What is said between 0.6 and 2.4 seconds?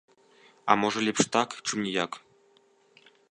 А можа лепш так, чым ніяк?